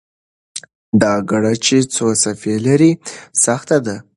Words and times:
دا 1.01 1.13
ګړه 1.29 1.53
چې 1.65 1.77
څو 1.93 2.07
څپې 2.21 2.55
لري، 2.65 2.91
سخته 3.45 3.77
ده. 3.85 3.95